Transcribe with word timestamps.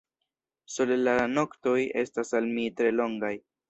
Sole 0.77 0.97
la 1.03 1.15
noktoj 1.35 1.77
estas 2.05 2.37
al 2.43 2.53
mi 2.59 2.69
tre 2.83 2.95
longaj. 3.01 3.37